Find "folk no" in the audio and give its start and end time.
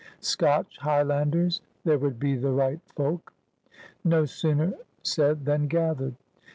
2.95-4.25